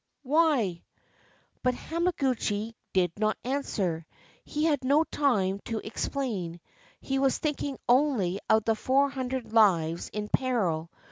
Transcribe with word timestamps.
—why?" 0.23 0.81
But 1.61 1.75
Hamaguchi 1.75 2.73
did 2.91 3.11
not 3.19 3.37
answer: 3.43 4.07
he 4.43 4.63
had 4.65 4.83
no 4.83 5.03
time 5.03 5.59
to 5.65 5.77
explain; 5.77 6.59
he 6.99 7.19
was 7.19 7.37
thinking 7.37 7.77
only 7.87 8.39
of 8.49 8.63
the 8.63 8.73
four 8.75 9.11
hundred 9.11 9.53
lives 9.53 10.09
in 10.09 10.27
peril. 10.27 10.89